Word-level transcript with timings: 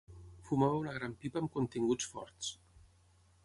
Fumava 0.47 0.79
una 0.83 0.93
gran 0.95 1.13
pipa 1.25 1.39
amb 1.43 1.53
continguts 1.59 2.11
forts. 2.15 2.51